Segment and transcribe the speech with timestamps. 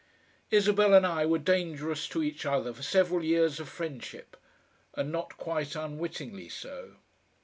[0.49, 4.35] Isabel and I were dangerous to each other for several years of friendship,
[4.95, 6.95] and not quite unwittingly so.